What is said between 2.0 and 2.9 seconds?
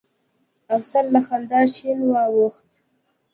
واوښت.